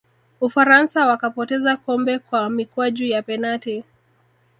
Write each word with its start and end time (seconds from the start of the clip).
ufaransa 0.41 1.05
wakapoteza 1.07 1.77
kombe 1.77 2.19
kwa 2.19 2.49
mikwaju 2.49 3.05
ya 3.05 3.21
penati 3.23 3.83